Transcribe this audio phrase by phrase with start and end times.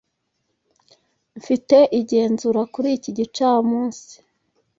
[1.37, 4.13] Mfite igenzura kuri iki gicamunsi.